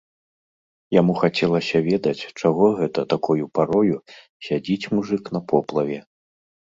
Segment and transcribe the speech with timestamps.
[0.99, 3.95] Яму хацелася ведаць, чаго гэта такою парою
[4.49, 5.99] сядзіць мужык на поплаве.